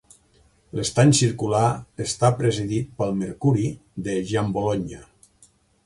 L'estany 0.79 1.13
circular 1.19 1.61
està 2.07 2.33
presidit 2.41 2.91
pel 3.03 3.15
"Mercuri" 3.23 3.71
de 4.09 4.21
Giambologna. 4.33 5.07